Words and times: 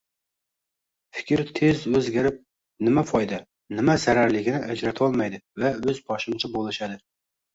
Fikri 1.17 1.43
tez 1.59 1.83
o`zgarib, 1.99 2.39
nima 2.87 3.03
foyda, 3.11 3.39
nima 3.81 3.97
zararligini 4.05 4.61
ajratolmaydi 4.71 5.43
va 5.65 5.73
o`zboshimcha 5.93 6.53
bo`lishadi 6.57 6.99